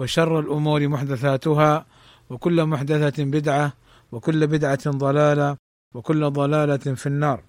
[0.00, 1.86] وشر الأمور محدثاتها
[2.30, 3.72] وكل محدثة بدعة
[4.12, 5.56] وكل بدعة ضلالة
[5.94, 7.42] وكل ضلالة في النار.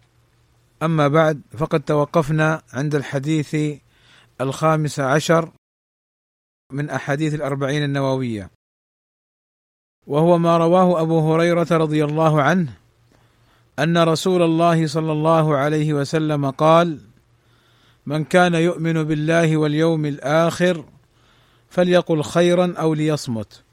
[0.84, 3.80] أما بعد فقد توقفنا عند الحديث
[4.42, 5.52] الخامس عشر
[6.72, 8.52] من أحاديث الأربعين النووية.
[10.08, 12.73] وهو ما رواه أبو هريرة رضي الله عنه
[13.80, 17.00] أن رسول الله صلى الله عليه وسلم قال
[18.06, 20.86] من كان يؤمن بالله واليوم الآخر
[21.71, 23.63] فليقل خيرا أو ليصمت.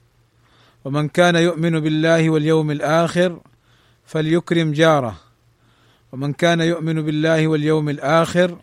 [0.84, 3.40] ومن كان يؤمن بالله واليوم الآخر
[4.06, 5.16] فليكرم جاره.
[6.12, 8.58] ومن كان يؤمن بالله واليوم الآخر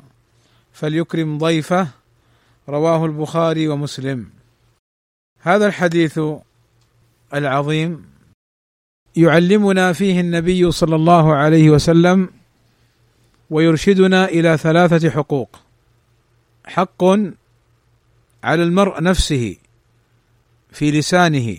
[0.73, 1.88] فليكرم ضيفه.
[2.69, 4.30] رواه البخاري ومسلم.
[5.42, 6.20] هذا الحديث
[7.33, 8.05] العظيم
[9.16, 12.30] يعلمنا فيه النبي صلى الله عليه وسلم
[13.49, 15.59] ويرشدنا إلى ثلاثة حقوق.
[16.66, 17.03] حق
[18.46, 19.56] على المرء نفسه
[20.72, 21.58] في لسانه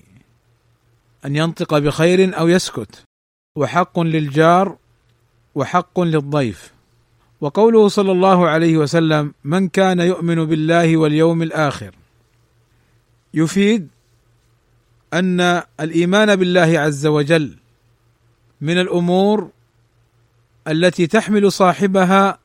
[1.25, 3.05] أن ينطق بخير أو يسكت.
[3.57, 4.77] وحق للجار
[5.55, 6.73] وحق للضيف.
[7.41, 11.95] وقوله صلى الله عليه وسلم من كان يؤمن بالله واليوم الآخر
[13.35, 13.89] يفيد
[15.13, 17.57] أن الإيمان بالله عز وجل
[18.61, 19.51] من الأمور
[20.69, 22.39] التي تحمل صاحبها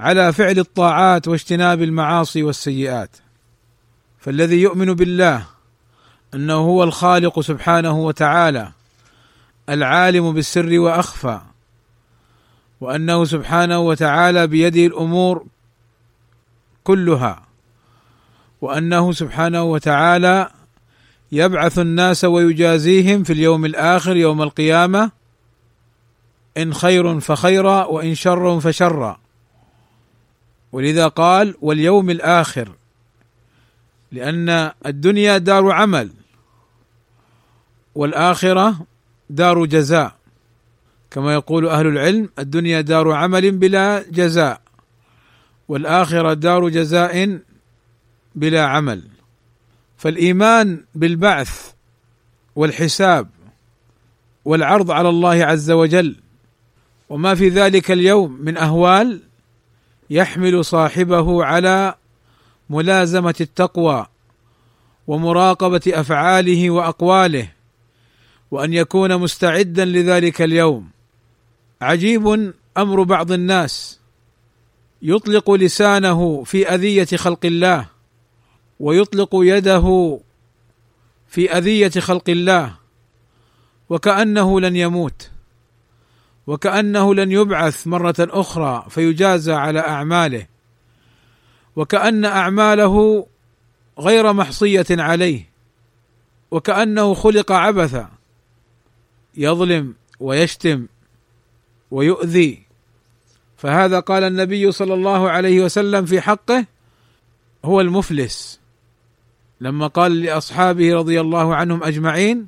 [0.00, 3.23] على فعل الطاعات واجتناب المعاصي والسيئات.
[4.24, 5.46] فالذي يؤمن بالله
[6.34, 8.72] أنه هو الخالق سبحانه وتعالى
[9.68, 11.40] العالم بالسر وأخفى
[12.80, 15.46] وأنه سبحانه وتعالى بيده الأمور
[16.84, 17.42] كلها
[18.60, 20.50] وأنه سبحانه وتعالى
[21.32, 25.10] يبعث الناس ويجازيهم في اليوم الآخر يوم القيامة
[26.56, 29.20] إن خير فخيرا وإن شر فشرا.
[30.72, 32.68] ولذا قال واليوم الآخر
[34.14, 36.10] لأن الدنيا دار عمل
[37.94, 38.86] والآخرة
[39.30, 40.16] دار جزاء.
[41.10, 44.60] كما يقول أهل العلم الدنيا دار عمل بلا جزاء
[45.68, 47.40] والآخرة دار جزاء
[48.34, 49.02] بلا عمل.
[49.96, 51.72] فالإيمان بالبعث
[52.56, 53.28] والحساب
[54.44, 56.16] والعرض على الله عز وجل
[57.08, 59.20] وما في ذلك اليوم من أهوال
[60.10, 61.94] يحمل صاحبه على
[62.70, 64.06] ملازمة التقوى
[65.06, 67.48] ومراقبة أفعاله وأقواله
[68.50, 70.90] وأن يكون مستعدا لذلك اليوم.
[71.80, 74.00] عجيب أمر بعض الناس
[75.02, 77.86] يطلق لسانه في أذية خلق الله
[78.80, 80.18] ويطلق يده
[81.28, 82.74] في أذية خلق الله
[83.88, 85.30] وكأنه لن يموت
[86.46, 90.46] وكأنه لن يبعث مرة أخرى فيجازى على أعماله.
[91.76, 93.26] وكأن أعماله
[93.98, 95.48] غير محصية عليه
[96.50, 98.10] وكأنه خلق عبثا
[99.36, 100.86] يظلم ويشتم
[101.90, 102.62] ويؤذي.
[103.56, 106.66] فهذا قال النبي صلى الله عليه وسلم في حقه
[107.64, 108.60] هو المفلس.
[109.60, 112.46] لما قال لأصحابه رضي الله عنهم أجمعين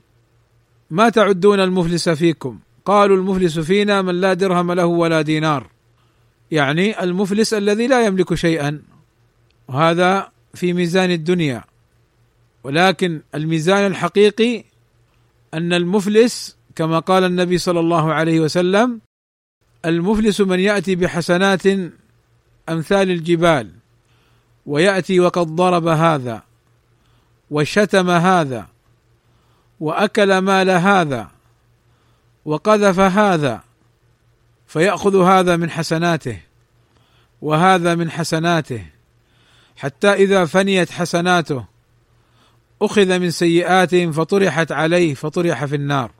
[0.90, 5.66] ما تعدون المفلس فيكم؟ قالوا المفلس فينا من لا درهم له ولا دينار.
[6.50, 8.82] يعني المفلس الذي لا يملك شيئا.
[9.68, 11.64] وهذا في ميزان الدنيا.
[12.64, 14.64] ولكن الميزان الحقيقي
[15.54, 19.00] أن المفلس كما قال النبي صلى الله عليه وسلم
[19.84, 21.66] المفلس من يأتي بحسنات
[22.68, 23.70] أمثال الجبال
[24.66, 26.42] ويأتي وقد ضرب هذا
[27.50, 28.66] وشتم هذا
[29.80, 31.30] وأكل مال هذا
[32.44, 33.60] وقذف هذا
[34.66, 36.40] فيأخذ هذا من حسناته
[37.42, 38.86] وهذا من حسناته.
[39.76, 41.64] حتى إذا فنيت حسناته
[42.82, 46.10] أخذ من سيئاتهم فطرحت عليه فطرح في النار.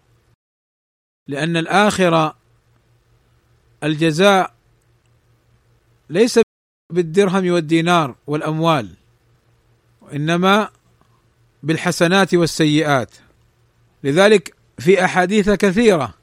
[1.28, 2.36] لأن الآخرة
[3.84, 4.54] الجزاء
[6.10, 6.40] ليس
[6.92, 8.90] بالدرهم والدينار والأموال
[10.02, 10.70] وإنما
[11.62, 13.10] بالحسنات والسيئات.
[14.04, 16.14] لذلك في أحاديث كثيرة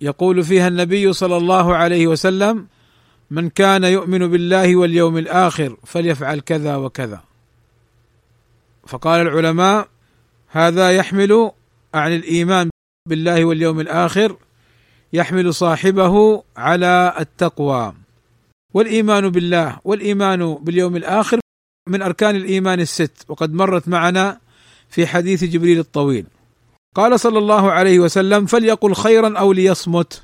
[0.00, 2.66] يقول فيها النبي صلى الله عليه وسلم
[3.30, 7.20] من كان يؤمن بالله واليوم الآخر فليفعل كذا وكذا.
[8.86, 9.88] فقال العلماء
[10.48, 11.50] هذا يحمل
[11.94, 12.70] عن الإيمان
[13.08, 14.36] بالله واليوم الآخر
[15.12, 17.94] يحمل صاحبه على التقوى.
[18.74, 21.40] والإيمان بالله والإيمان باليوم الآخر
[21.88, 24.40] من أركان الإيمان الست وقد مرت معنا
[24.88, 26.26] في حديث جبريل الطويل.
[26.94, 30.22] قال صلى الله عليه وسلم فليقل خيرا أو ليصمت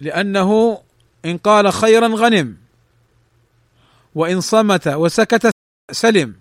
[0.00, 0.78] لأنه
[1.26, 2.56] إن قال خيرا غنم
[4.14, 5.50] وإن صمت وسكت
[5.92, 6.34] سلم.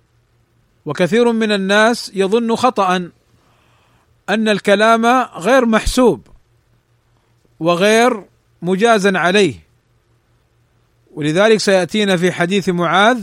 [0.85, 2.95] وكثير من الناس يظن خطأ
[4.29, 5.05] أن الكلام
[5.37, 6.27] غير محسوب
[7.59, 8.25] وغير
[8.61, 9.55] مجازا عليه.
[11.13, 13.21] ولذلك سيأتينا في حديث معاذ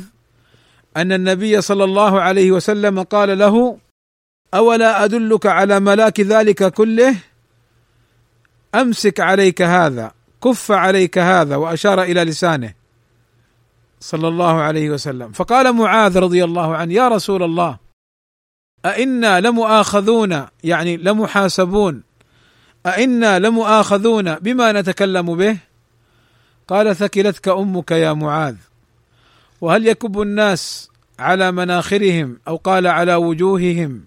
[0.97, 3.79] أن النبي صلى الله عليه وسلم قال له
[4.55, 7.17] أولا أدلك على ملاك ذلك كله؟
[8.75, 10.13] أمسك عليك هذا.
[10.45, 12.75] كف عليك هذا وأشار إلى لسانه
[14.01, 15.33] صلى الله عليه وسلم.
[15.33, 17.79] فقال معاذ رضي الله عنه يا رسول الله
[18.85, 22.03] أئنا لمؤاخذون يعني لمحاسبون
[22.87, 25.57] أئنا لمؤاخذون بما نتكلم به؟
[26.69, 28.57] قال ثكلتك أمك يا معاذ.
[29.61, 34.05] وهل يكب الناس على مناخرهم أو قال على وجوههم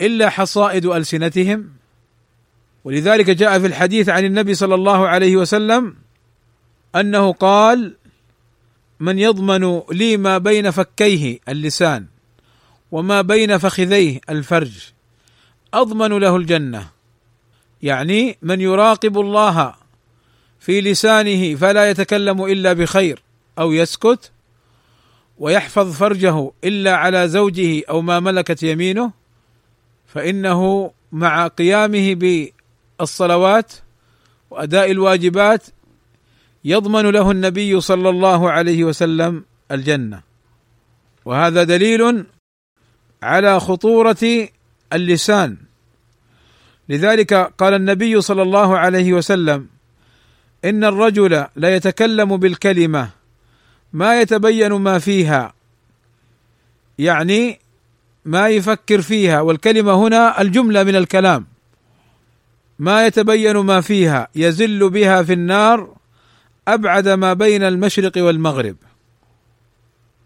[0.00, 1.75] إلا حصائد ألسنتهم؟
[2.86, 5.94] ولذلك جاء في الحديث عن النبي صلى الله عليه وسلم
[6.96, 7.96] أنه قال
[9.00, 12.06] من يضمن لي ما بين فكيه اللسان
[12.92, 14.90] وما بين فخذيه الفرج
[15.74, 16.88] أضمن له الجنة.
[17.82, 19.74] يعني من يراقب الله
[20.60, 23.22] في لسانه فلا يتكلم إلا بخير
[23.58, 24.30] أو يسكت
[25.38, 29.12] ويحفظ فرجه إلا على زوجه أو ما ملكت يمينه
[30.06, 32.14] فإنه مع قيامه
[32.98, 33.72] بالصلوات
[34.50, 35.62] وأداء الواجبات
[36.64, 40.22] يضمن له النبي صلى الله عليه وسلم الجنة.
[41.24, 42.24] وهذا دليل
[43.22, 44.48] على خطورة
[44.92, 45.56] اللسان.
[46.88, 49.68] لذلك قال النبي صلى الله عليه وسلم
[50.64, 53.10] إن الرجل لا يتكلم بالكلمة
[53.92, 55.54] ما يتبين ما فيها
[56.98, 57.58] يعني
[58.24, 61.46] ما يفكر فيها والكلمة هنا الجملة من الكلام.
[62.78, 65.94] ما يتبين ما فيها يزل بها في النار
[66.68, 68.76] أبعد ما بين المشرق والمغرب.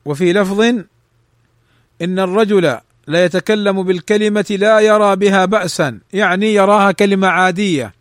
[0.05, 0.61] وفي لفظ
[2.03, 7.95] إن الرجل لا يتكلم بالكلمة لا يرى بها بأسا يعني يراها كلمة عادية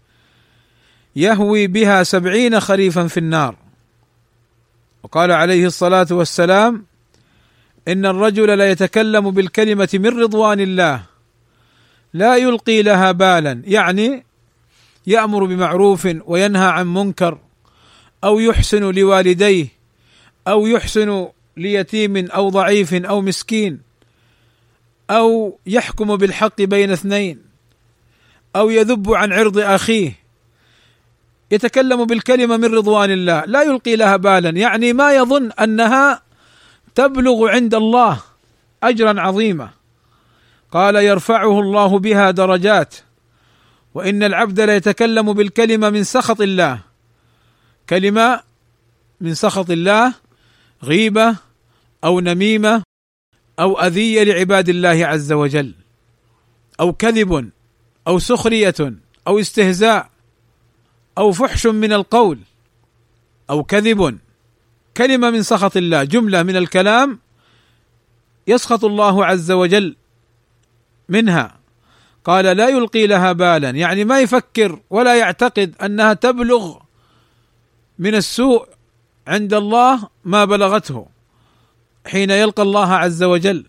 [1.15, 3.55] يهوي بها سبعين خريفا في النار.
[5.03, 6.85] وقال عليه الصلاة والسلام
[7.87, 11.01] إن الرجل لا يتكلم بالكلمة من رضوان الله
[12.13, 14.23] لا يلقي لها بالا يعني
[15.09, 17.38] يأمر بمعروف وينهى عن منكر
[18.23, 19.67] أو يحسن لوالديه
[20.47, 21.27] أو يحسن
[21.57, 23.81] ليتيم أو ضعيف أو مسكين
[25.09, 27.41] أو يحكم بالحق بين اثنين
[28.56, 30.13] أو يذب عن عرض أخيه.
[31.51, 34.50] يتكلم بالكلمة من رضوان الله لا يلقي لها بالا.
[34.50, 36.21] يعني ما يظن أنها
[36.95, 38.21] تبلغ عند الله
[38.83, 39.69] اجرا عظيما
[40.71, 42.95] قال يرفعه الله بها درجات.
[43.94, 46.80] وإن العبد ليتكلم بالكلمة من سخط الله.
[47.89, 48.41] كلمة
[49.21, 50.13] من سخط الله
[50.83, 51.36] غيبة
[52.03, 52.83] أو نميمة
[53.59, 55.74] أو أذية لعباد الله عز وجل
[56.80, 57.50] أو كذب
[58.07, 58.75] أو سخرية
[59.28, 60.09] أو استهزاء
[61.18, 62.40] أو فحش من القول
[63.49, 64.19] أو كذب.
[64.97, 67.19] كلمة من سخط الله جملة من الكلام
[68.47, 69.95] يسخط الله عز وجل
[71.09, 71.58] منها.
[72.23, 73.69] قال لا يلقي لها بالا.
[73.69, 76.78] يعني ما يفكر ولا يعتقد أنها تبلغ
[77.99, 78.68] من السوء
[79.28, 81.07] عند الله ما بلغته
[82.07, 83.66] حين يلقى الله عز وجل.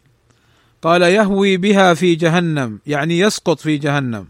[0.82, 4.26] قال يهوي بها في جهنم يعني يسقط في جهنم.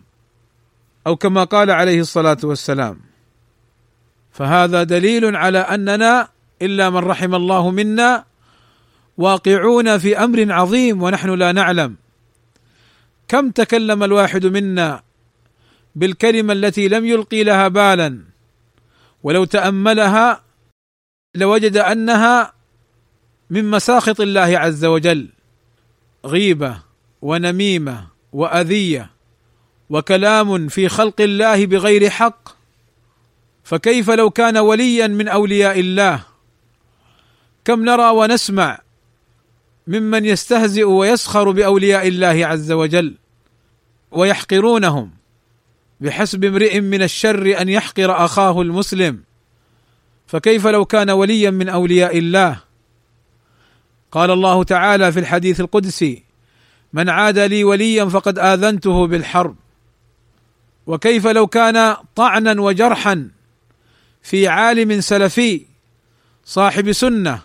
[1.07, 3.01] أو كما قال عليه الصلاة والسلام
[4.33, 6.29] فهذا دليل على أننا
[6.63, 8.25] إلا من رحم الله منا
[9.19, 11.97] واقعون في أمر عظيم ونحن لا نعلم.
[13.31, 15.03] كم تكلم الواحد منا
[15.95, 18.25] بالكلمة التي لم يلقي لها بالا؟
[19.23, 20.43] ولو تأملها
[21.35, 22.53] لوجد أنها
[23.51, 25.29] من مساخط الله عز وجل.
[26.25, 26.83] غيبة
[27.23, 29.11] ونميمة وأذية
[29.91, 32.49] وكلام في خلق الله بغير حق.
[33.65, 36.25] فكيف لو كان وليا من أولياء الله؟
[37.65, 38.81] كم نرى ونسمع
[39.87, 43.20] ممن يستهزئ ويسخر بأولياء الله عز وجل؟
[44.11, 45.11] ويحقرونهم
[46.01, 49.23] بحسب امرئ من الشر أن يحقر أخاه المسلم.
[50.27, 52.61] فكيف لو كان وليا من أولياء الله؟
[54.13, 56.23] قال الله تعالى في الحديث القدسي
[56.93, 59.57] من عاد لي وليا فقد آذنته بالحرب.
[60.87, 63.29] وكيف لو كان طعنا وجرحا
[64.23, 65.67] في عالم سلفي
[66.45, 67.43] صاحب سنة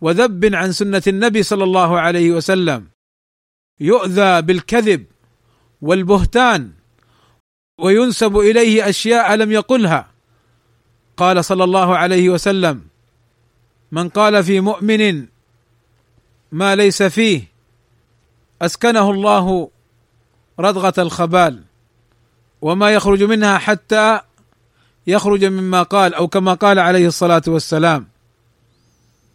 [0.00, 2.86] وذب عن سنة النبي صلى الله عليه وسلم
[3.80, 5.04] يؤذى بالكذب.
[5.82, 6.70] والبهتان
[7.80, 10.08] وينسب إليه أشياء لم يقلها.
[11.16, 12.84] قال صلى الله عليه وسلم
[13.92, 15.26] من قال في مؤمن
[16.52, 17.44] ما ليس فيه
[18.62, 19.70] أسكنه الله
[20.60, 21.62] ردغه الخبال
[22.62, 24.20] وما يخرج منها حتى
[25.06, 28.08] يخرج مما قال أو كما قال عليه الصلاة والسلام.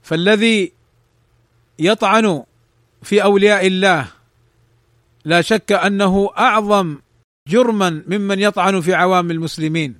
[0.03, 0.71] فالذي
[1.79, 2.43] يطعن
[3.03, 4.07] في أولياء الله
[5.25, 6.97] لا شك أنه أعظم
[7.47, 9.95] جرما ممن يطعن في عوام المسلمين.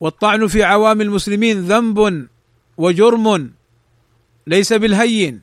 [0.00, 2.28] والطعن في عوام المسلمين ذنب
[2.76, 3.52] وجرم
[4.46, 5.40] ليس بالهين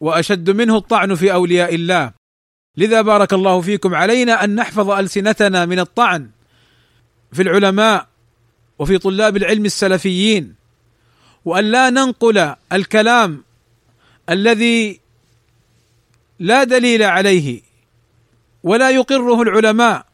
[0.00, 2.12] وأشد منه الطعن في أولياء الله.
[2.76, 6.30] لذا بارك الله فيكم علينا أن نحفظ ألسنتنا من الطعن
[7.32, 8.06] في العلماء
[8.78, 10.54] وفي طلاب العلم السلفيين
[11.44, 13.42] وأن لا ننقل الكلام
[14.30, 15.00] الذي
[16.38, 17.60] لا دليل عليه
[18.64, 20.06] ولا يقره العلماء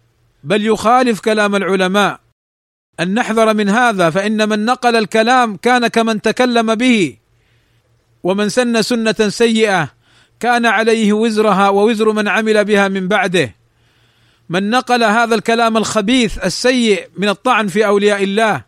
[0.45, 2.21] بل يخالف كلام العلماء.
[3.01, 7.17] أن نحذر من هذا فإن من نقل الكلام كان كمن تكلم به.
[8.23, 9.89] ومن سن سنة سيئة
[10.41, 13.55] كان عليه وزرها ووزر من عمل بها من بعده.
[14.49, 18.65] من نقل هذا الكلام الخبيث السيء من الطعن في أولياء الله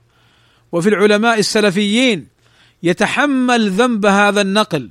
[0.72, 2.26] وفي العلماء السلفيين
[2.82, 4.90] يتحمل ذنب هذا النقل.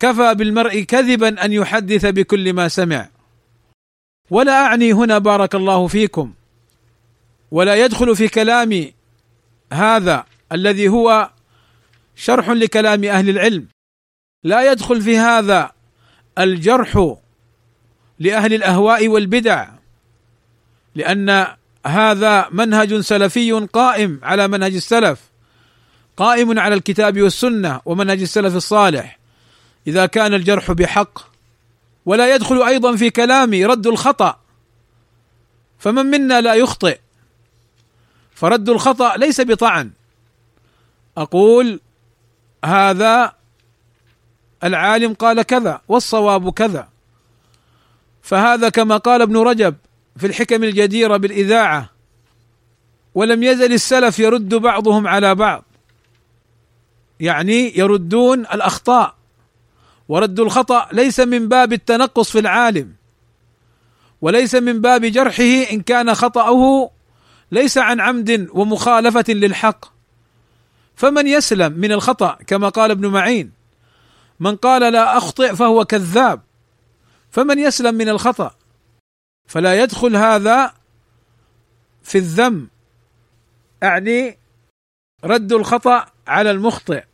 [0.00, 3.13] كفى بالمرء كذبا أن يحدث بكل ما سمع.
[4.30, 6.34] ولا أعني هنا بارك الله فيكم
[7.50, 8.94] ولا يدخل في كلامي
[9.72, 11.30] هذا الذي هو
[12.16, 13.66] شرح لكلام أهل العلم.
[14.44, 15.72] لا يدخل في هذا
[16.38, 17.14] الجرح
[18.18, 19.68] لأهل الأهواء والبدع
[20.94, 21.46] لأن
[21.86, 25.20] هذا منهج سلفي قائم على منهج السلف
[26.16, 29.18] قائم على الكتاب والسنة ومنهج السلف الصالح.
[29.86, 31.33] إذا كان الجرح بحق
[32.06, 34.38] ولا يدخل أيضا في كلامي رد الخطأ.
[35.78, 36.98] فمن منا لا يخطئ؟
[38.34, 39.90] فرد الخطأ ليس بطعن.
[41.16, 41.80] أقول
[42.64, 43.32] هذا
[44.64, 46.88] العالم قال كذا والصواب كذا.
[48.22, 49.74] فهذا كما قال ابن رجب
[50.16, 51.90] في الحكم الجديره بالإذاعة
[53.14, 55.64] ولم يزل السلف يرد بعضهم على بعض.
[57.20, 59.14] يعني يردون الأخطاء.
[60.08, 62.94] ورد الخطأ ليس من باب التنقص في العالم
[64.20, 66.90] وليس من باب جرحه إن كان خطأه
[67.52, 69.84] ليس عن عمد ومخالفة للحق.
[70.96, 73.52] فمن يسلم من الخطأ كما قال ابن معين
[74.40, 76.40] من قال لا أخطئ فهو كذاب.
[77.30, 78.54] فمن يسلم من الخطأ
[79.48, 80.74] فلا يدخل هذا
[82.02, 82.68] في الذم
[83.82, 84.38] اعني
[85.24, 87.04] رد الخطأ على المخطئ.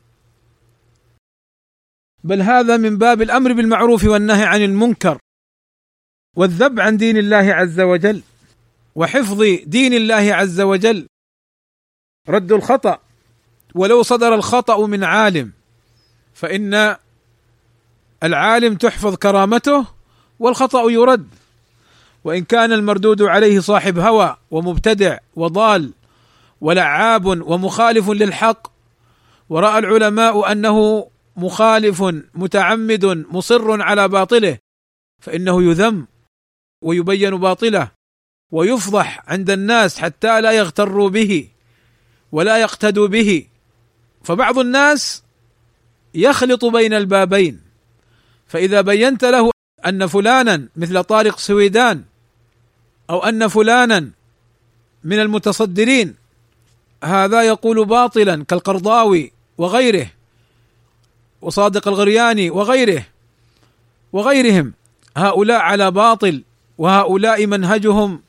[2.24, 5.18] بل هذا من باب الأمر بالمعروف والنهي عن المنكر
[6.36, 8.22] والذب عن دين الله عز وجل
[8.94, 11.06] وحفظ دين الله عز وجل.
[12.28, 12.98] رد الخطأ.
[13.74, 15.52] ولو صدر الخطأ من عالم
[16.34, 16.96] فإن
[18.22, 19.86] العالم تحفظ كرامته
[20.38, 21.28] والخطأ يرد.
[22.24, 25.92] وإن كان المردود عليه صاحب هوى ومبتدع وضال
[26.60, 28.72] ولعاب ومخالف للحق
[29.48, 31.06] ورأى العلماء أنه
[31.40, 32.02] مخالف
[32.34, 34.58] متعمد مصر على باطله
[35.22, 36.06] فإنه يذم
[36.84, 37.90] ويبين باطله
[38.52, 41.48] ويفضح عند الناس حتى لا يغتروا به
[42.32, 43.46] ولا يقتدوا به.
[44.24, 45.22] فبعض الناس
[46.14, 47.60] يخلط بين البابين
[48.46, 49.50] فإذا بينت له
[49.86, 52.04] أن فلانا مثل طارق سويدان
[53.10, 54.10] أو أن فلانا
[55.04, 56.14] من المتصدرين
[57.04, 60.10] هذا يقول باطلا كالقرضاوي وغيره.
[61.42, 63.06] وصادق الغرياني وغيره
[64.12, 64.72] وغيرهم
[65.16, 66.42] هؤلاء على باطل
[66.78, 68.22] وهؤلاء منهجهم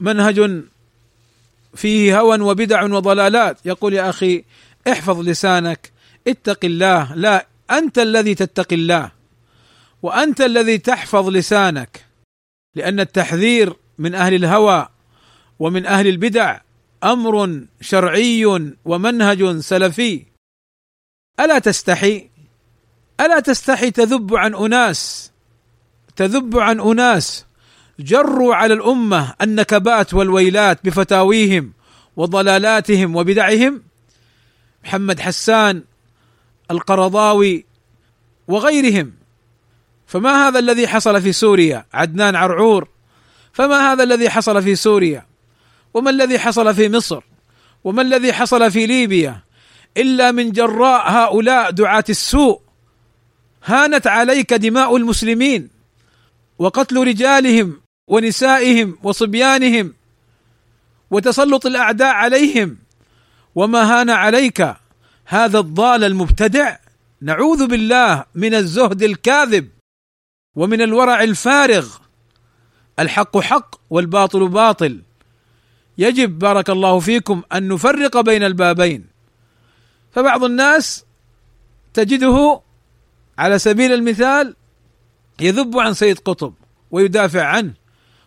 [0.00, 0.62] منهج
[1.74, 3.58] فيه هوى وبدع وضلالات.
[3.64, 4.44] يقول يا أخي
[4.88, 5.92] احفظ لسانك
[6.28, 9.10] اتق الله لا أنت الذي تتقي الله
[10.02, 12.04] وأنت الذي تحفظ لسانك
[12.74, 14.88] لأن التحذير من أهل الهوى
[15.58, 16.60] ومن أهل البدع
[17.04, 20.27] أمر شرعي ومنهج سلفي.
[21.40, 22.30] ألا تستحي؟
[23.20, 25.32] ألا تستحي تذب عن أناس؟
[26.16, 27.44] تذب عن أناس.
[28.00, 31.72] جروا على الأمة النكبات والويلات بفتاويهم
[32.16, 33.82] وضلالاتهم وبدعهم.
[34.84, 35.82] محمد حسان
[36.70, 37.64] القرضاوي
[38.48, 39.12] وغيرهم.
[40.06, 42.88] فما هذا الذي حصل في سوريا؟ عدنان عرعور.
[43.52, 45.26] فما هذا الذي حصل في سوريا؟
[45.94, 47.22] وما الذي حصل في مصر؟
[47.84, 49.47] وما الذي حصل في ليبيا؟
[49.96, 52.60] إلا من جراء هؤلاء دعاة السوء.
[53.64, 55.70] هانت عليك دماء المسلمين
[56.58, 59.94] وقتل رجالهم ونسائهم وصبيانهم
[61.10, 62.76] وتسلط الأعداء عليهم.
[63.54, 64.74] وما هان عليك
[65.26, 66.76] هذا الضال المبتدع.
[67.22, 69.68] نعوذ بالله من الزهد الكاذب
[70.56, 71.88] ومن الورع الفارغ.
[72.98, 75.02] الحق حق والباطل باطل.
[75.98, 79.17] يجب بارك الله فيكم أن نفرق بين البابين.
[80.18, 81.04] فبعض الناس
[81.94, 82.60] تجده
[83.38, 84.56] على سبيل المثال
[85.40, 86.54] يذب عن سيد قطب
[86.90, 87.74] ويدافع عنه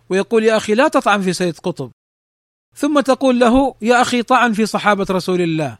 [0.09, 1.91] ويقول يا أخي لا تطعن في سيد قطب.
[2.75, 5.77] ثم تقول له يا أخي طعن في صحابة رسول الله.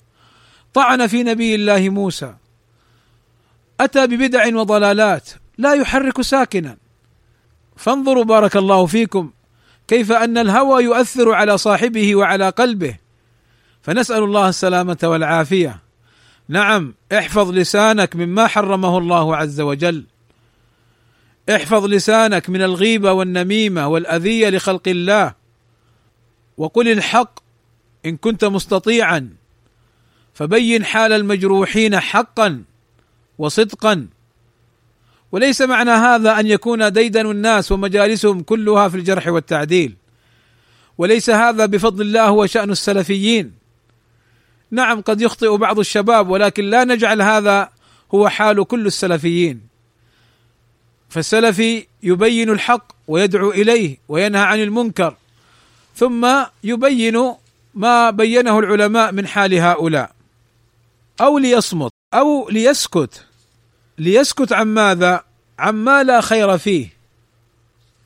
[0.73, 2.33] طعن في نبي الله موسى.
[3.79, 5.29] أتى ببدع وضلالات.
[5.57, 6.77] لا يحرك ساكنا.
[7.77, 9.31] فانظروا بارك الله فيكم
[9.87, 12.97] كيف أن الهوى يؤثر على صاحبه وعلى قلبه.
[13.81, 15.90] فنسأل الله السلامة والعافية.
[16.51, 20.03] نعم احفظ لسانك مما حرمه الله عز وجل.
[21.49, 25.33] احفظ لسانك من الغيبة والنميمة والأذية لخلق الله.
[26.57, 27.39] وقل الحق
[28.05, 29.29] إن كنت مستطيعا.
[30.33, 32.63] فبين حال المجروحين حقا
[33.37, 34.07] وصدقا.
[35.31, 39.95] وليس معنى هذا أن يكون ديدن الناس ومجالسهم كلها في الجرح والتعديل.
[40.97, 43.60] وليس هذا بفضل الله هو شان السلفيين.
[44.71, 47.69] نعم قد يخطئ بعض الشباب ولكن لا نجعل هذا
[48.13, 49.61] هو حال كل السلفيين.
[51.09, 55.15] فالسلفي يبين الحق ويدعو إليه وينهى عن المنكر
[55.95, 57.33] ثم يبين
[57.75, 60.11] ما بينه العلماء من حال هؤلاء.
[61.21, 63.25] أو ليصمت أو ليسكت.
[63.97, 65.23] ليسكت عن ماذا؟
[65.59, 66.87] عما لا خير فيه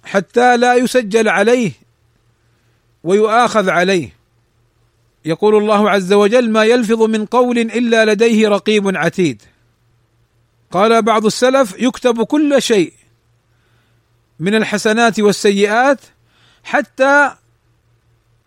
[0.03, 1.71] حتى لا يسجل عليه
[3.03, 4.24] ويؤاخذ عليه.
[5.25, 9.41] يقول الله عز وجل ما يلفظ من قول إلا لديه رقيب عتيد.
[10.71, 12.93] قال بعض السلف يكتب كل شيء
[14.39, 15.99] من الحسنات والسيئات
[16.63, 17.31] حتى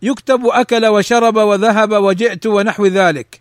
[0.03, 3.41] يكتب أكل وشرب وذهب وجئت ونحو ذلك.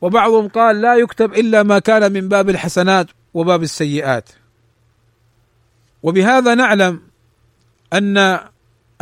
[0.00, 4.28] وبعضهم قال لا يكتب إلا ما كان من باب الحسنات وباب السيئات.
[6.02, 7.00] وبهذا نعلم
[7.92, 8.40] أن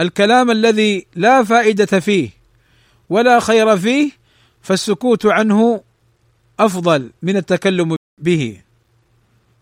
[0.00, 2.37] الكلام الذي لا فائدة فيه
[3.10, 4.10] ولا خير فيه
[4.62, 5.80] فالسكوت عنه
[6.60, 8.60] أفضل من التكلم به.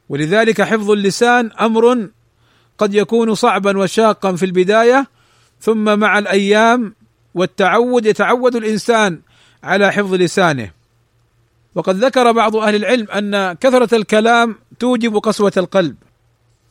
[0.09, 2.09] ولذلك حفظ اللسان أمر
[2.79, 5.07] قد يكون صعبا وشاقا في البداية
[5.61, 6.95] ثم مع الأيام
[7.35, 9.21] والتعود يتعود الإنسان
[9.63, 10.71] على حفظ لسانه.
[11.75, 15.97] وقد ذكر بعض أهل العلم أن كثرة الكلام توجب قسوة القلب.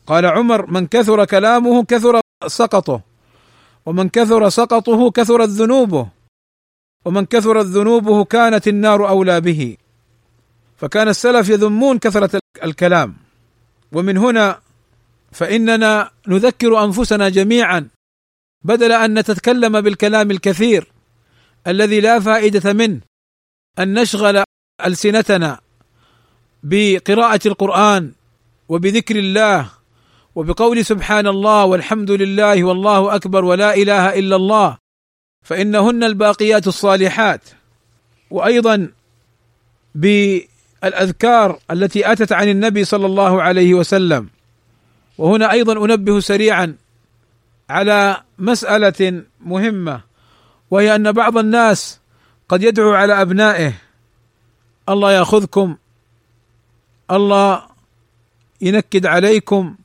[0.06, 3.00] قال عمر من كثر كلامه كثر سقطه
[3.86, 6.15] ومن كثر سقطه كثرت ذنوبه.
[7.06, 9.76] ومن كثرت ذنوبه كانت النار أولى به.
[10.76, 13.16] فكان السلف يذمون كثرة الكلام.
[13.92, 14.58] ومن هنا
[15.32, 17.88] فإننا نذكر أنفسنا جميعا.
[18.66, 20.92] بدل أن نتكلم بالكلام الكثير
[21.66, 23.00] الذي لا فائدة منه
[23.78, 24.44] أن نشغل
[24.86, 25.60] ألسنتنا
[26.62, 28.12] بقراءة القرآن
[28.68, 29.70] وبذكر الله
[30.34, 34.78] وبقول سبحان الله والحمد لله والله أكبر ولا إله إلا الله
[35.46, 37.40] فإنهن الباقيات الصالحات.
[38.30, 38.90] وأيضا
[39.94, 44.28] بالأذكار التي آتت عن النبي صلى الله عليه وسلم.
[45.18, 46.76] وهنا أيضا أنبه سريعا
[47.70, 50.00] على مسألة مهمة
[50.70, 52.00] وهي أن بعض الناس
[52.48, 53.72] قد يدعو على أبنائه
[54.88, 55.76] الله يأخذكم
[57.10, 57.62] الله
[58.60, 59.76] ينكد عليكم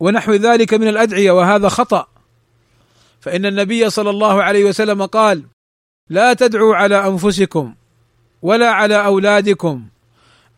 [0.00, 2.06] ونحو ذلك من الأدعية وهذا خطأ.
[3.20, 5.44] فإن النبي صلى الله عليه وسلم قال:
[6.08, 7.74] لا تدعوا على أنفسكم
[8.42, 9.86] ولا على أولادكم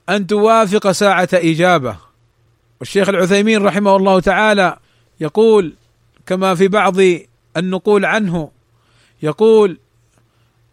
[0.09, 1.97] أن توافق ساعة إجابة.
[2.81, 4.77] والشيخ العثيمين رحمه الله تعالى
[5.21, 5.75] يقول
[6.27, 6.97] كما في بعض
[7.57, 8.51] النقول عنه
[9.23, 9.79] يقول: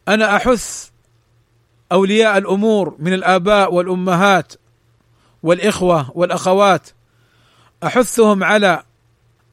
[0.07, 0.89] أنا أحث
[1.91, 4.53] أولياء الأمور من الآباء والأمهات
[5.43, 6.89] والإخوة والأخوات
[7.83, 8.83] أحثهم على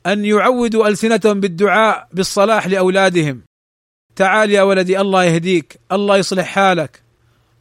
[0.07, 3.43] أن يعودوا ألسنتهم بالدعاء بالصلاح لأولادهم.
[4.17, 7.03] تعال يا ولدي الله يهديك الله يصلح حالك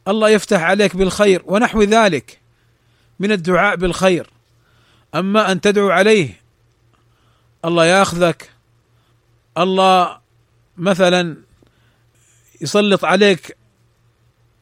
[0.08, 2.40] الله يفتح عليك بالخير ونحو ذلك
[3.20, 4.30] من الدعاء بالخير.
[5.14, 6.40] أما أن تدعو عليه
[7.64, 8.50] الله ياخذك
[9.58, 10.18] الله
[10.76, 11.36] مثلا
[12.60, 13.56] يسلط عليك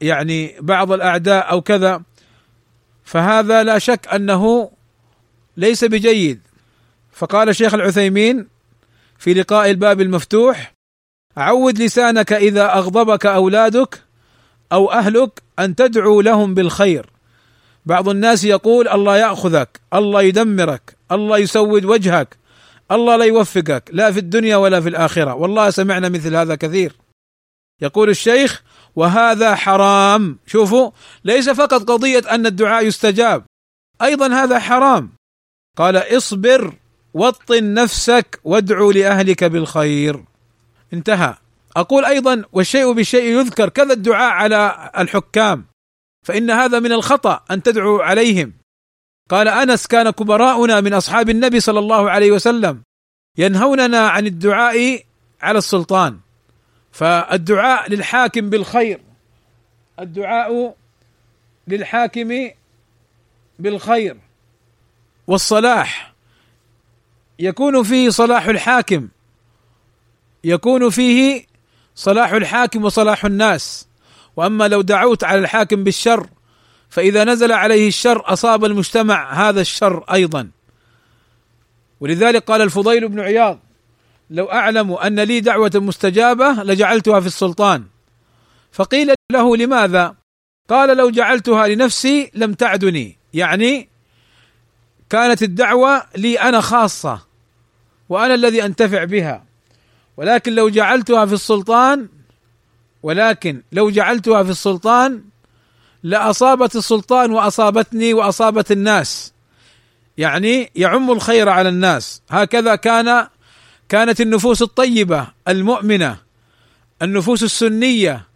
[0.01, 2.03] يعني بعض الأعداء أو كذا
[3.05, 4.71] فهذا لا شك أنه
[5.57, 6.41] ليس بجيد.
[7.13, 8.49] فقال الشيخ العثيمين
[9.19, 10.75] في لقاء الباب المفتوح
[11.37, 14.03] عود لسانك إذا أغضبك أولادك
[14.73, 17.07] أو أهلك أن تدعو لهم بالخير.
[17.87, 22.37] بعض الناس يقول الله يأخذك الله يدمرك الله يسود وجهك
[22.91, 25.35] الله لا يوفقك لا في الدنيا ولا في الآخرة.
[25.35, 26.97] والله سمعنا مثل هذا كثير.
[27.81, 28.63] يقول الشيخ
[28.97, 30.39] وهذا حرام.
[30.47, 30.91] شوفوا
[31.25, 33.45] ليس فقط قضية أن الدعاء يستجاب
[34.03, 35.13] أيضا هذا حرام.
[35.77, 36.75] قال اصبر.
[37.15, 40.25] وطن نفسك وادعو لأهلك بالخير.
[40.93, 41.35] انتهى.
[41.77, 45.65] أقول أيضا والشيء بالشيء يذكر كذا الدعاء على الحكام.
[46.27, 48.53] فإن هذا من الخطأ أن تدعو عليهم.
[49.31, 52.83] قال أنس كان كبراؤنا من أصحاب النبي صلى الله عليه وسلم
[53.39, 55.05] ينهوننا عن الدعاء
[55.43, 56.19] على السلطان.
[56.93, 59.01] فالدعاء للحاكم بالخير.
[60.01, 60.77] الدعاء
[61.69, 62.51] للحاكم
[63.59, 64.17] بالخير.
[65.27, 66.12] والصلاح
[67.43, 69.09] يكون فيه صلاح الحاكم.
[70.45, 71.47] يكون فيه
[71.95, 73.89] صلاح الحاكم وصلاح الناس.
[74.37, 76.29] وأما لو دعوت على الحاكم بالشر
[76.89, 80.51] فإذا نزل عليه الشر أصاب المجتمع هذا الشر أيضا.
[82.01, 83.59] ولذلك قال الفضيل بن عياض
[84.31, 87.85] لو أعلم أن لي دعوة مستجابة لجعلتها في السلطان.
[88.73, 90.15] فقيل له لماذا؟
[90.71, 93.19] قال لو جعلتها لنفسي لم تعدني.
[93.35, 93.89] يعني
[95.11, 97.32] كانت الدعوة لي أنا خاصة.
[98.13, 99.45] وأنا الذي أنتفع بها.
[100.17, 102.09] ولكن لو جعلتها في السلطان
[103.03, 105.23] ولكن لو جعلتها في السلطان
[106.03, 109.33] لأصابت السلطان وأصابتني وأصابت الناس.
[110.19, 112.23] يعني يعم الخير على الناس.
[112.31, 113.29] هكذا كان
[113.89, 116.17] كانت النفوس الطيبة المؤمنة
[117.03, 118.27] النفوس السنية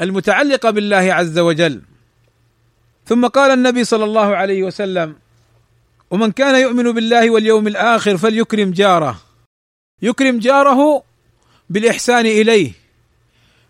[0.00, 1.82] المتعلقة بالله عز وجل.
[3.06, 5.16] ثم قال النبي صلى الله عليه وسلم
[6.10, 9.20] ومن كان يؤمن بالله واليوم الآخر فليكرم جاره.
[10.02, 11.02] يكرم جاره
[11.70, 12.72] بالإحسان إليه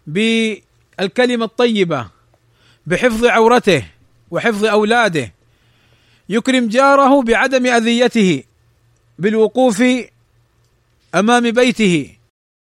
[0.07, 2.09] بالكلمة الطيبة
[2.87, 3.87] بحفظ عورته
[4.31, 5.33] وحفظ أولاده.
[6.29, 8.43] يكرم جاره بعدم أذيته
[9.19, 9.83] بالوقوف
[11.15, 12.17] أمام بيته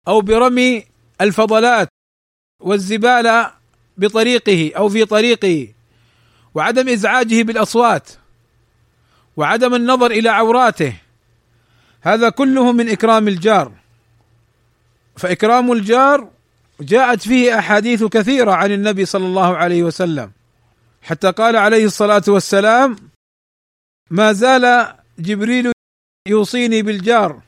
[0.07, 0.83] أو برمي
[1.21, 1.87] الفضلات
[2.61, 3.51] والزبالة
[3.97, 5.67] بطريقه أو في طريقه
[6.55, 8.09] وعدم إزعاجه بالأصوات.
[9.37, 10.93] وعدم النظر إلى عوراته.
[12.01, 13.71] هذا كله من إكرام الجار.
[15.17, 16.29] فإكرام الجار
[16.81, 20.31] جاءت فيه أحاديث كثيرة عن النبي صلى الله عليه وسلم.
[21.01, 22.97] حتى قال عليه الصلاة والسلام
[24.09, 25.71] ما زال جبريل
[26.27, 27.41] يوصيني بالجار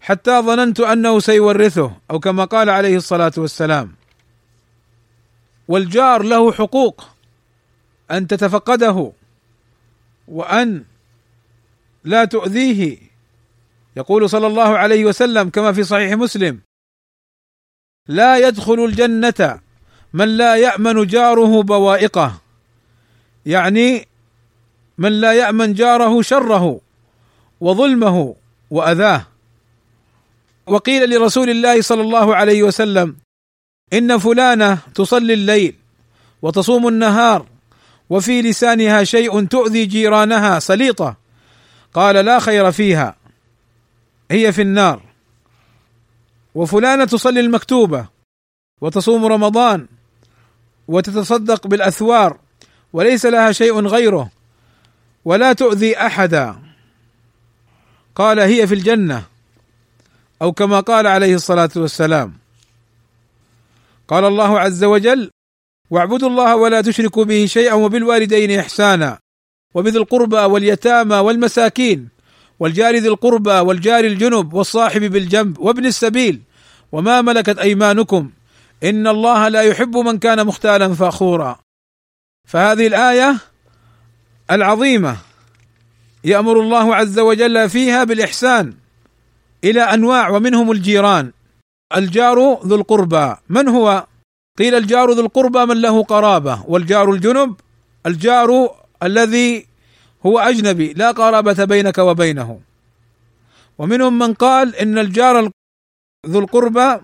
[0.00, 1.92] حتى ظننت أنه سيورثه.
[2.10, 3.94] أو كما قال عليه الصلاة والسلام.
[5.68, 7.08] والجار له حقوق
[8.10, 9.12] أن تتفقده.
[10.30, 10.84] وأن
[12.04, 12.98] لا تؤذيه.
[13.96, 16.60] يقول صلى الله عليه وسلم كما في صحيح مسلم
[18.08, 19.60] لا يدخل الجنة
[20.12, 22.40] من لا يأمن جاره بوائقه.
[23.46, 24.08] يعني
[24.98, 26.80] من لا يأمن جاره شره
[27.60, 28.36] وظلمه
[28.70, 29.26] وأذاه.
[30.66, 33.16] وقيل لرسول الله صلى الله عليه وسلم
[33.92, 35.74] إن فلانة تصلي الليل
[36.42, 37.46] وتصوم النهار
[38.10, 41.16] وفي لسانها شيء تؤذي جيرانها سليطة.
[41.94, 43.16] قال لا خير فيها.
[44.30, 45.02] هي في النار.
[46.54, 48.06] وفلانة تصلي المكتوبة
[48.80, 49.86] وتصوم رمضان
[50.88, 52.38] وتتصدق بالأثوار
[52.92, 54.30] وليس لها شيء غيره
[55.24, 56.56] ولا تؤذي أحدا.
[58.14, 59.24] قال هي في الجنة
[60.42, 62.38] أو كما قال عليه الصلاة والسلام.
[64.08, 65.30] قال الله عز وجل
[65.90, 69.18] واعبدوا الله ولا تشركوا به شيئا وبالوالدين إحسانا.
[69.74, 72.08] وبذي القربى واليتامى والمساكين
[72.60, 76.40] والجار ذي القربى والجار الجنب والصاحب بالجنب وابن السبيل.
[76.92, 78.30] وما ملكت أيمانكم
[78.84, 81.58] إن الله لا يحب من كان مختالا فخورا.
[82.48, 83.36] فهذه الآية
[84.50, 85.16] العظيمة
[86.24, 88.74] يأمر الله عز وجل فيها بالإحسان
[89.64, 91.32] إلى أنواع ومنهم الجيران.
[91.96, 94.06] الجار ذو القربى من هو؟
[94.58, 97.54] قيل الجار ذو القربى من له قرابة والجار الجنب
[98.06, 99.66] الجار الذي
[100.26, 102.60] هو أجنبي لا قرابة بينك وبينه.
[103.78, 105.50] ومنهم من قال إن الجار
[106.26, 107.00] ذو القربى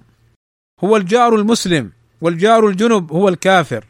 [0.85, 3.85] هو الجار المسلم والجار الجنب هو الكافر.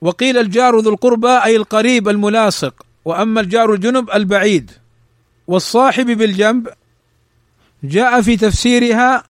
[0.00, 4.70] وقيل الجار ذو القربى أي القريب الملاصق وأما الجار الجنب البعيد.
[5.46, 6.68] والصاحب بالجنب
[7.84, 9.24] جاء في تفسيرها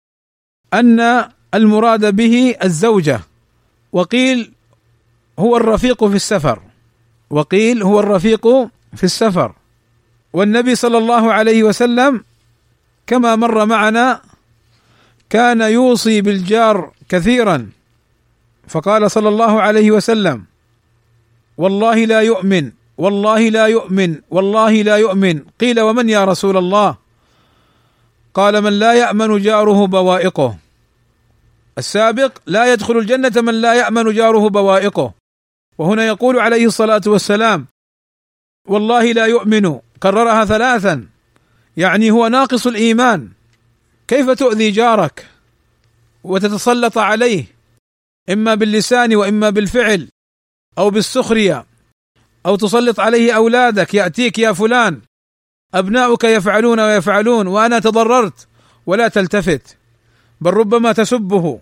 [0.73, 3.19] أن المراد به الزوجة.
[3.93, 4.51] وقيل
[5.39, 6.59] هو الرفيق في السفر.
[7.29, 8.47] وقيل هو الرفيق
[8.95, 9.53] في السفر.
[10.33, 12.23] والنبي صلى الله عليه وسلم
[13.07, 14.21] كما مر معنا
[15.29, 17.69] كان يوصي بالجار كثيرا.
[18.67, 20.43] فقال صلى الله عليه وسلم
[21.57, 25.39] والله لا يؤمن والله لا يؤمن والله لا يؤمن.
[25.59, 26.95] قيل ومن يا رسول الله؟
[28.33, 30.57] قال من لا يأمن جاره بوائقه.
[31.79, 35.13] السابق لا يدخل الجنة من لا يأمن جاره بوائقه.
[35.77, 37.67] وهنا يقول عليه الصلاة والسلام
[38.67, 39.79] والله لا يؤمن.
[40.03, 41.07] كررها ثلاثا.
[41.77, 43.29] يعني هو ناقص الإيمان.
[44.07, 45.27] كيف تؤذي جارك؟
[46.23, 47.45] وتتسلط عليه.
[48.29, 50.09] إما باللسان وإما بالفعل.
[50.77, 51.65] أو بالسخرية.
[52.45, 53.93] أو تسلط عليه أولادك.
[53.93, 55.01] يأتيك يا فلان.
[55.73, 57.47] أبناؤك يفعلون ويفعلون.
[57.47, 58.47] وأنا تضررت.
[58.85, 59.77] ولا تلتفت.
[60.41, 61.59] بل ربما تسبه.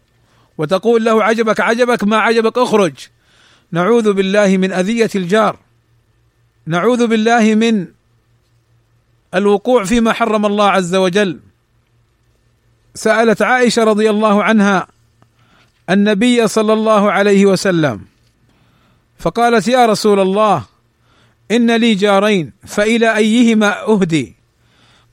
[0.57, 2.93] وتقول له عجبك عجبك ما عجبك اخرج.
[3.71, 5.59] نعوذ بالله من أذية الجار.
[6.67, 7.87] نعوذ بالله من
[9.35, 11.39] الوقوع فيما حرم الله عز وجل.
[12.95, 14.87] سألت عائشة رضي الله عنها
[15.89, 18.01] النبي صلى الله عليه وسلم
[19.19, 20.65] فقالت يا رسول الله
[21.51, 24.35] إن لي جارين فإلى أيهما أهدي؟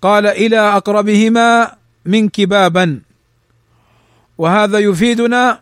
[0.03, 3.01] قال إلى أقربهما منك بابا.
[4.39, 5.61] وهذا يفيدنا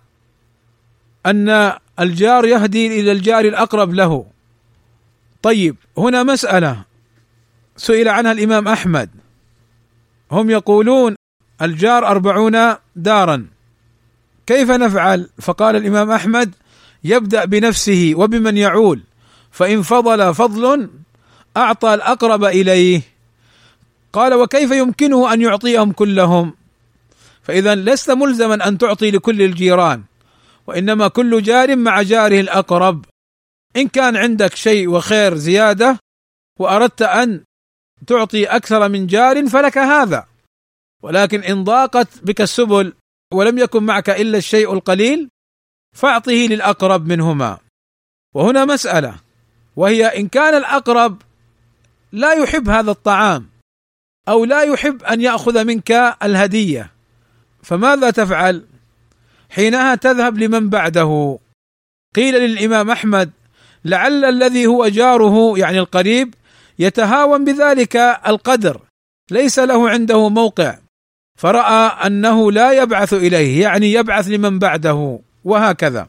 [1.27, 4.27] أن الجار يهدي إلى الجار الأقرب له.
[5.43, 6.85] طيب هنا مسألة
[7.77, 9.11] سئل عنها الإمام أحمد.
[10.33, 11.17] هم يقولون
[11.63, 13.47] الجار أربعون دارا.
[14.47, 16.55] كيف نفعل؟ فقال الإمام أحمد
[17.05, 19.03] يبدأ بنفسه وبمن يعول.
[19.51, 20.91] فإن فضل فضل
[21.57, 23.03] أعطى الأقرب إليه.
[24.13, 26.55] قال وكيف يمكنه أن يعطيهم كلهم؟
[27.43, 30.05] فإذا لست ملزما أن تعطي لكل الجيران
[30.67, 33.05] وإنما كل جار مع جاره الأقرب.
[33.77, 35.99] إن كان عندك شيء وخير زيادة
[36.61, 37.45] وأردت أن
[38.07, 40.27] تعطي أكثر من جار فلك هذا.
[41.03, 42.93] ولكن إن ضاقت بك السبل
[43.35, 45.29] ولم يكن معك إلا الشيء القليل
[45.97, 47.59] فأعطه للأقرب منهما.
[48.35, 49.15] وهنا مسألة
[49.77, 51.23] وهي إن كان الأقرب
[52.13, 53.49] لا يحب هذا الطعام
[54.29, 55.91] أو لا يحب أن يأخذ منك
[56.23, 56.93] الهدية.
[57.63, 58.65] فماذا تفعل؟
[59.51, 61.39] حينها تذهب لمن بعده.
[62.17, 63.31] قيل للإمام أحمد
[63.85, 66.35] لعل الذي هو جاره يعني القريب
[66.79, 67.97] يتهاون بذلك
[68.27, 68.81] القدر.
[69.31, 70.79] ليس له عنده موقع.
[71.39, 76.09] فرأى أنه لا يبعث إليه يعني يبعث لمن بعده وهكذا.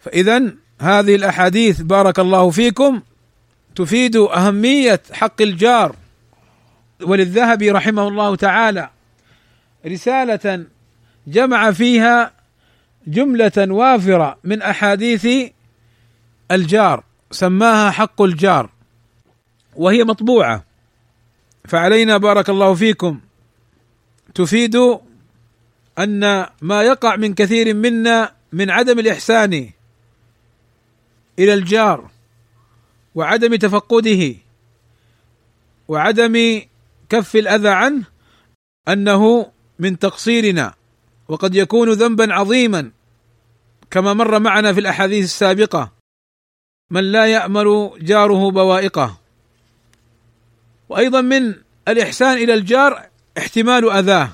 [0.00, 3.02] فاذا هذه الأحاديث بارك الله فيكم
[3.76, 5.96] تفيد أهمية حق الجار.
[7.02, 8.90] وللذهبي رحمه الله تعالى
[9.86, 10.64] رسالة
[11.26, 12.32] جمع فيها
[13.06, 15.50] جملة وافرة من أحاديث
[16.50, 18.70] الجار سماها حق الجار
[19.76, 20.64] وهي مطبوعة.
[21.64, 23.20] فعلينا بارك الله فيكم.
[24.34, 24.76] تفيد
[25.98, 29.70] أن ما يقع من كثير منا من عدم الإحسان
[31.38, 32.10] إلى الجار
[33.14, 34.34] وعدم تفقده
[35.88, 36.62] وعدم
[37.08, 38.04] كف الأذى عنه
[38.88, 40.74] أنه من تقصيرنا
[41.28, 42.90] وقد يكون ذنبا عظيما
[43.90, 45.92] كما مر معنا في الأحاديث السابقة.
[46.90, 49.18] من لا يأمر جاره بوائقه.
[50.88, 51.54] وأيضا من
[51.88, 53.06] الإحسان إلى الجار
[53.38, 54.30] احتمال أذاه.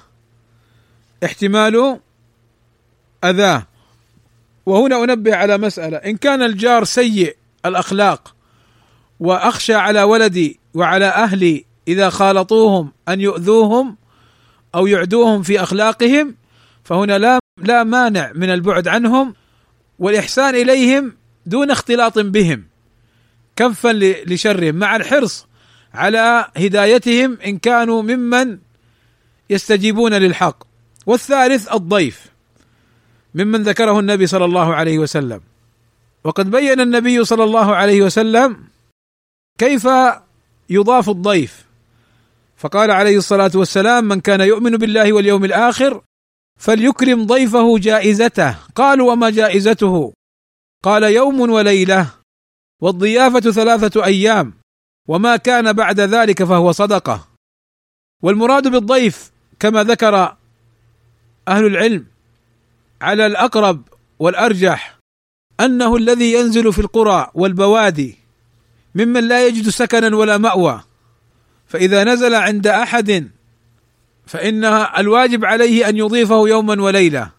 [1.24, 2.00] احتمال
[3.24, 3.66] أذاه.
[4.66, 5.96] وهنا أنبه على مسألة.
[5.96, 8.34] إن كان الجار سيء الأخلاق
[9.20, 13.96] وأخشى على ولدي وعلى أهلي إذا خالطوهم أن يؤذوهم
[14.74, 16.34] أو يعدوهم في أخلاقهم
[16.84, 19.34] فهنا لا لا مانع من البعد عنهم
[19.98, 22.64] والإحسان إليهم دون اختلاط بهم
[23.56, 23.92] كفا
[24.26, 25.46] لشرهم مع الحرص
[25.94, 28.58] على هدايتهم إن كانوا ممن
[29.50, 30.64] يستجيبون للحق.
[31.06, 32.26] والثالث الضيف
[33.34, 35.40] ممن ذكره النبي صلى الله عليه وسلم.
[36.24, 38.64] وقد بين النبي صلى الله عليه وسلم
[39.58, 39.88] كيف
[40.70, 41.63] يضاف الضيف
[42.64, 46.02] فقال عليه الصلاة والسلام من كان يؤمن بالله واليوم الآخر
[46.60, 48.56] فليكرم ضيفه جائزته.
[48.74, 50.12] قالوا وما جائزته؟
[50.84, 52.10] قال يوم وليلة
[52.82, 54.54] والضيافة ثلاثة أيام
[55.08, 57.28] وما كان بعد ذلك فهو صدقة.
[58.22, 60.36] والمراد بالضيف كما ذكر
[61.48, 62.06] أهل العلم
[63.00, 63.82] على الأقرب
[64.18, 64.98] والأرجح
[65.60, 68.18] أنه الذي ينزل في القرى والبوادي
[68.94, 70.93] ممن لا يجد سكنا ولا مأوى.
[71.74, 73.30] فإذا نزل عند أحد
[74.26, 74.64] فإن
[74.98, 77.30] الواجب عليه أن يضيفه يوما وليلة.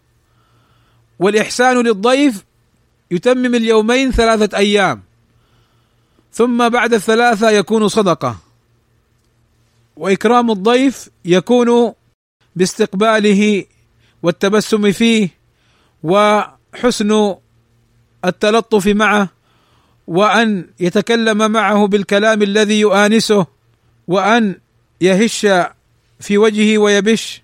[1.20, 2.44] والإحسان للضيف
[3.12, 5.04] يتمم اليومين ثلاثة أيام.
[6.34, 8.38] ثم بعد الثلاثة يكون صدقة.
[9.96, 11.94] وإكرام الضيف يكون
[12.56, 13.66] باستقباله
[14.24, 15.30] والتبسم فيه
[16.04, 17.36] وحسن
[18.26, 19.30] التلطف معه
[20.08, 23.55] وأن يتكلم معه بالكلام الذي يؤانسه
[24.08, 24.56] وأن
[25.02, 25.48] يهش
[26.20, 27.42] في وجهه ويبش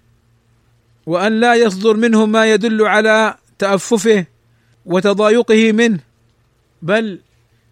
[1.05, 4.25] وأن لا يصدر منه ما يدل على تأففه
[4.85, 5.99] وتضايقه منه
[6.81, 7.19] بل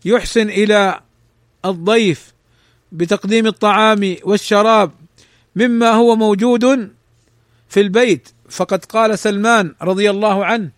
[0.05, 0.99] يحسن إلى
[1.65, 2.33] الضيف
[2.91, 4.91] بتقديم الطعام والشراب
[5.55, 6.93] مما هو موجود
[7.69, 8.29] في البيت.
[8.49, 10.69] فقد قال سلمان رضي الله عنه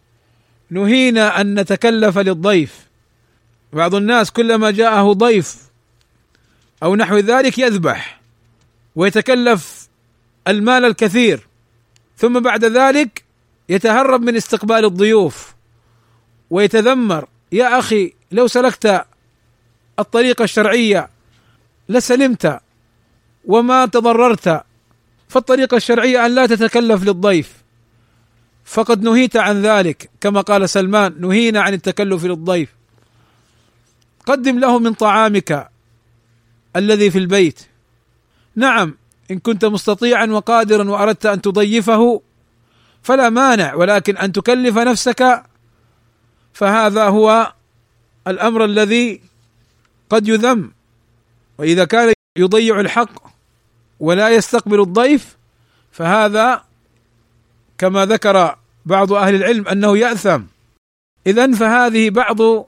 [0.69, 2.87] نهينا أن نتكلف للضيف.
[3.73, 5.70] بعض الناس كلما جاءه ضيف
[6.83, 8.21] أو نحو ذلك يذبح
[8.95, 9.89] ويتكلف
[10.47, 11.47] المال الكثير
[12.17, 13.23] ثم بعد ذلك
[13.69, 15.53] يتهرب من استقبال الضيوف
[16.49, 17.27] ويتذمر.
[17.51, 19.05] يا أخي لو سلكت
[19.99, 21.09] الطريقة الشرعية
[21.89, 22.59] لسلمت
[23.45, 24.63] وما تضررت
[25.29, 27.53] فالطريقة الشرعية أن لا تتكلف للضيف.
[28.65, 32.69] فقد نهيت عن ذلك كما قال سلمان نهينا عن التكلف للضيف.
[34.25, 35.69] قدم له من طعامك
[36.75, 37.59] الذي في البيت.
[38.55, 38.95] نعم
[39.31, 42.21] إن كنت مستطيعا وقادرا وأردت أن تضيفه
[43.03, 45.43] فلا مانع ولكن أن تكلف نفسك
[46.53, 47.53] فهذا هو
[48.27, 49.21] الأمر الذي
[50.09, 50.71] قد يذم.
[51.57, 53.31] وإذا كان يضيع الحق
[53.99, 55.37] ولا يستقبل الضيف
[55.91, 56.63] فهذا
[57.77, 58.55] كما ذكر
[58.85, 60.41] بعض أهل العلم أنه يأثم.
[61.27, 62.67] اذا فهذه بعض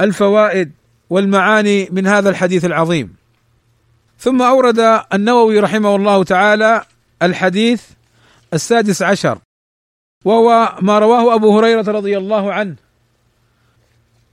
[0.00, 0.72] الفوائد
[1.10, 3.23] والمعاني من هذا الحديث العظيم.
[4.24, 4.78] ثم أورد
[5.12, 6.84] النووي رحمه الله تعالى
[7.22, 7.82] الحديث
[8.54, 9.38] السادس عشر
[10.24, 12.76] وهو ما رواه أبو هريرة رضي الله عنه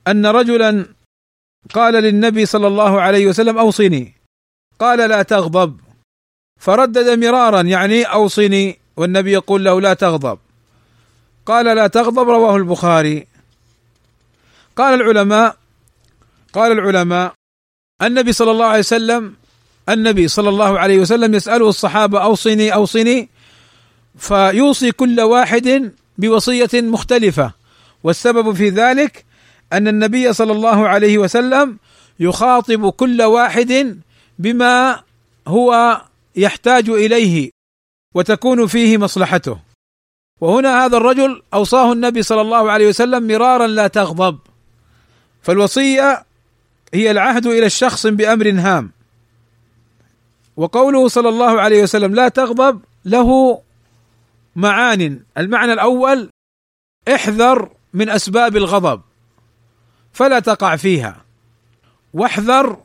[0.08, 0.86] أن رجلا
[1.74, 4.14] قال للنبي صلى الله عليه وسلم أوصني.
[4.80, 5.80] قال لا تغضب.
[6.60, 8.80] فردد مرارا يعني أوصني.
[8.98, 10.40] والنبي يقول له لا تغضب.
[11.46, 12.30] قال لا تغضب.
[12.30, 13.28] رواه البخاري.
[14.76, 15.58] قال العلماء
[16.54, 17.34] قال العلماء
[18.02, 19.41] النبي صلى الله عليه وسلم
[19.94, 23.30] النبي صلى الله عليه وسلم يسأله الصحابة أوصني أوصني.
[24.18, 27.52] فيوصي كل واحد بوصية مختلفة.
[28.04, 29.26] والسبب في ذلك
[29.74, 31.78] أن النبي صلى الله عليه وسلم
[32.20, 34.00] يخاطب كل واحد
[34.40, 35.04] بما
[35.48, 36.02] هو
[36.36, 37.50] يحتاج إليه
[38.16, 39.60] وتكون فيه مصلحته.
[40.42, 44.40] وهنا هذا الرجل أوصاه النبي صلى الله عليه وسلم مرارا لا تغضب.
[45.42, 46.26] فالوصية
[46.94, 48.92] هي العهد إلى الشخص بأمر هام.
[50.58, 53.62] وقوله صلى الله عليه وسلم لا تغضب له
[54.56, 55.24] معان.
[55.38, 56.30] المعنى الأول
[57.16, 59.02] احذر من أسباب الغضب
[60.14, 61.26] فلا تقع فيها.
[62.14, 62.84] واحذر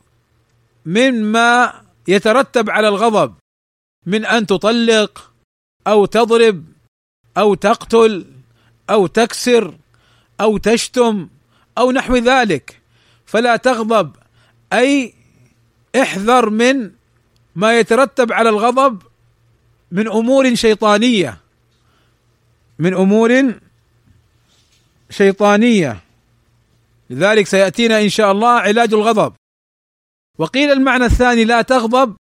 [0.85, 3.35] مما يترتب على الغضب
[4.05, 5.31] من أن تطلق
[5.87, 6.65] أو تضرب
[7.37, 8.25] أو تقتل
[8.89, 9.77] أو تكسر
[10.41, 11.29] أو تشتم
[11.77, 12.81] أو نحو ذلك.
[13.25, 14.15] فلا تغضب
[14.73, 15.13] أي
[16.01, 16.96] احذر من
[17.57, 19.01] ما يترتب على الغضب
[19.91, 21.37] من أمور شيطانية.
[22.79, 23.53] من أمور
[25.09, 25.99] شيطانية.
[27.09, 29.33] لذلك سيأتينا إن شاء الله علاج الغضب.
[30.37, 32.15] وقيل المعنى الثاني لا تغضب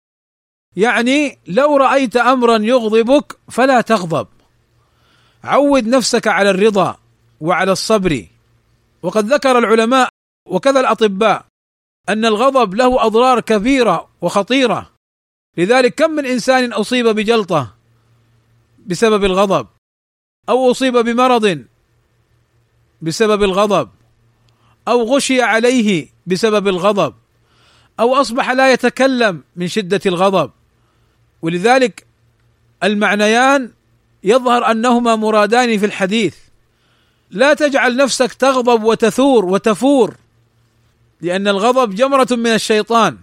[0.75, 4.27] يعني لو رأيت امرا يغضبك فلا تغضب.
[5.43, 6.97] عود نفسك على الرضا
[7.41, 8.25] وعلى الصبر.
[9.01, 10.09] وقد ذكر العلماء
[10.47, 11.45] وكذا الأطباء
[12.09, 14.94] أن الغضب له أضرار كبيرة وخطيرة.
[15.57, 17.75] لذلك كم من إنسان أصيب بجلطة
[18.85, 19.67] بسبب الغضب
[20.49, 21.65] أو أصيب بمرض
[23.01, 23.89] بسبب الغضب
[24.87, 27.13] أو غشي عليه بسبب الغضب
[27.99, 30.51] أو أصبح لا يتكلم من شدة الغضب.
[31.41, 32.05] ولذلك
[32.83, 33.71] المعنيان
[34.23, 36.35] يظهر أنهما مرادان في الحديث.
[37.31, 40.15] لا تجعل نفسك تغضب وتثور وتفور
[41.21, 43.17] لأن الغضب جمرة من الشيطان.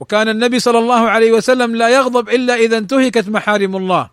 [0.00, 4.10] وكان النبي صلى الله عليه وسلم لا يغضب إلا إذا انتهكت محارم الله.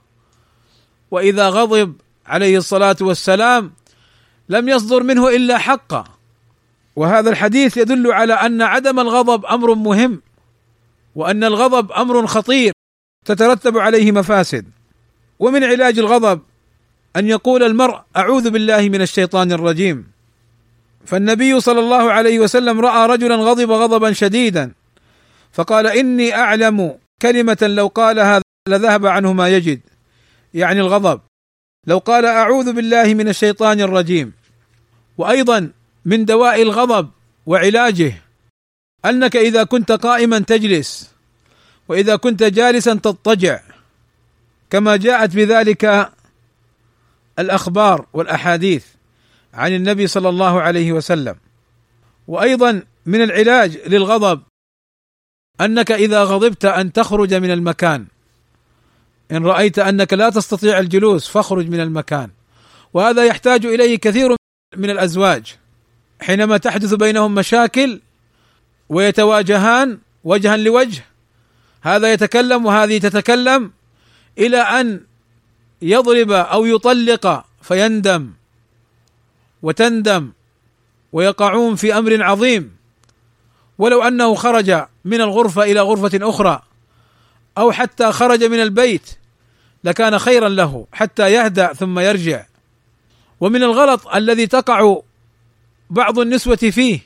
[1.12, 1.94] وإذا غضب
[2.26, 3.72] عليه الصلاة والسلام
[4.50, 6.04] لم يصدر منه إلا حقا.
[6.96, 10.22] وهذا الحديث يدل على أن عدم الغضب أمر مهم
[11.16, 12.74] وأن الغضب أمر خطير
[13.26, 14.66] تترتب عليه مفاسد.
[15.40, 16.42] ومن علاج الغضب
[17.16, 20.12] أن يقول المرء أعوذ بالله من الشيطان الرجيم.
[21.06, 24.72] فالنبي صلى الله عليه وسلم رأى رجلا غضب غضبا شديدا.
[25.54, 29.80] فقال إني أعلم كلمة لو قالها لذهب عنه ما يجد.
[30.54, 31.22] يعني الغضب.
[31.88, 34.34] لو قال أعوذ بالله من الشيطان الرجيم.
[35.18, 35.72] وأيضا
[36.06, 37.10] من دواء الغضب
[37.46, 38.14] وعلاجه.
[39.06, 41.12] أنك إذا كنت قائما تجلس
[41.88, 43.60] وإذا كنت جالسا تضطجع.
[44.70, 46.12] كما جاءت بذلك
[47.40, 48.86] الأخبار والأحاديث
[49.54, 51.36] عن النبي صلى الله عليه وسلم.
[52.28, 54.42] وأيضا من العلاج للغضب
[55.62, 58.06] أنك إذا غضبت أن تخرج من المكان.
[59.32, 62.30] إن رأيت أنك لا تستطيع الجلوس فاخرج من المكان.
[62.94, 64.36] وهذا يحتاج إليه كثير
[64.78, 65.56] من الأزواج.
[66.22, 68.02] حينما تحدث بينهم مشاكل
[68.90, 71.04] ويتواجهان وجها لوجه
[71.82, 73.72] هذا يتكلم وهذه تتكلم
[74.38, 75.02] إلى أن
[75.82, 78.32] يضرب أو يطلق فيندم
[79.62, 80.32] وتندم
[81.12, 82.81] ويقعون في أمر عظيم.
[83.82, 86.62] ولو أنه خرج من الغرفة إلى غرفة أخرى
[87.58, 89.10] أو حتى خرج من البيت
[89.84, 92.46] لكان خيرا له حتى يهدأ ثم يرجع.
[93.40, 95.00] ومن الغلط الذي تقع
[95.90, 97.00] بعض النسوة فيه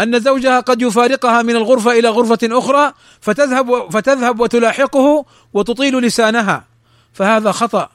[0.00, 5.24] أن زوجها قد يفارقها من الغرفة إلى غرفة أخرى فتذهب فتذهب وتلاحقه
[5.54, 6.64] وتطيل لسانها.
[7.12, 7.90] فهذا خطأ.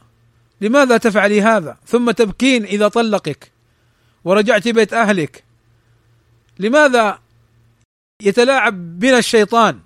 [0.61, 3.51] لماذا تفعلي هذا؟ ثم تبكين إذا طلقك
[4.23, 5.43] ورجعت بيت أهلك.
[6.59, 7.19] لماذا
[8.21, 9.79] يتلاعب بنا الشيطان.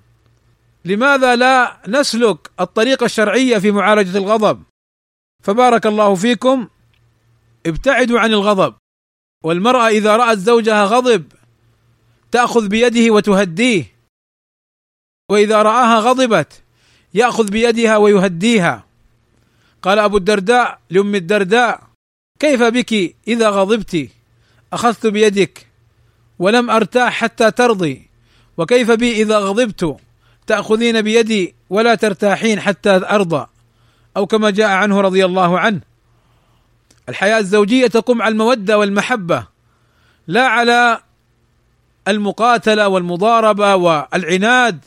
[0.86, 4.64] لماذا لا نسلك الطريقة الشرعية في معالجة الغضب؟
[5.44, 6.68] فبارك الله فيكم.
[7.66, 8.76] ابتعدوا عن الغضب.
[9.44, 11.24] والمرأة إذا رأت زوجها غضب
[12.32, 13.96] تأخذ بيده وتهديه.
[15.32, 16.62] وإذا رآها غضبت
[17.14, 18.86] يأخذ بيدها ويهديها.
[19.82, 21.84] قال أبو الدرداء لأم الدرداء
[22.40, 24.10] كيف بك إذا غضبت؟
[24.74, 25.68] أخذت بيدك
[26.40, 28.10] ولم أرتاح حتى ترضي.
[28.58, 29.97] وكيف بي إذا غضبت؟
[30.47, 33.47] تأخذين بيدي ولا ترتاحين حتى أرضى.
[34.18, 35.82] أو كما جاء عنه رضي الله عنه.
[37.10, 39.47] الحياة الزوجية تقوم على المودة والمحبة
[40.28, 41.01] لا على
[42.08, 44.86] المقاتلة والمضاربة والعناد.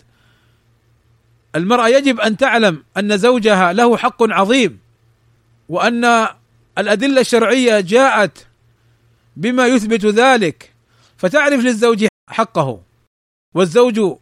[1.55, 4.79] المرأة يجب أن تعلم أن زوجها له حق عظيم
[5.69, 6.29] وأن
[6.79, 8.47] الأدلة الشرعية جاءت
[9.37, 10.75] بما يثبت ذلك.
[11.17, 12.88] فتعرف للزوج حقه.
[13.59, 14.17] والزوج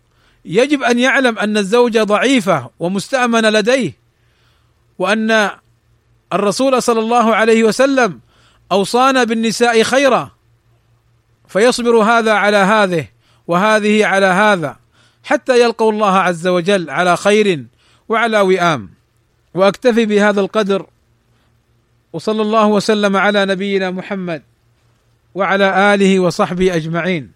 [0.44, 3.92] يجب أن يعلم أن الزوجه ضعيفة ومستامنه لديه
[4.98, 5.50] وأن
[6.32, 8.20] الرسول صلى الله عليه وسلم
[8.72, 10.30] أوصانا بالنساء خيرا
[11.48, 13.06] فيصبر هذا على هذه
[13.46, 14.76] وهذه على هذا
[15.24, 17.64] حتى يلقوا الله عز وجل على خير
[18.08, 18.90] وعلى وئام.
[19.54, 20.86] وأكتفي بهذا القدر
[22.12, 24.42] وصلى الله وسلم على نبينا محمد
[25.34, 27.35] وعلى آله وصحبه أجمعين.